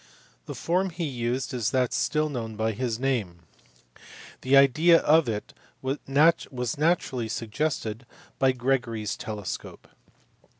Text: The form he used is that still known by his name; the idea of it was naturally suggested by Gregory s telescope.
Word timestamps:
The 0.47 0.55
form 0.55 0.89
he 0.89 1.03
used 1.03 1.53
is 1.53 1.69
that 1.69 1.93
still 1.93 2.27
known 2.27 2.55
by 2.55 2.71
his 2.71 2.97
name; 2.99 3.41
the 4.41 4.57
idea 4.57 4.97
of 5.01 5.29
it 5.29 5.53
was 5.83 5.99
naturally 6.79 7.29
suggested 7.29 8.07
by 8.39 8.51
Gregory 8.51 9.03
s 9.03 9.15
telescope. 9.15 9.87